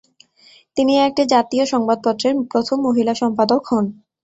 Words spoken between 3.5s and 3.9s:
হন।